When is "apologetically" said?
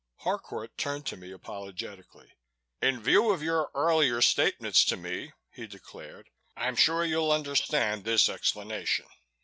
1.31-2.33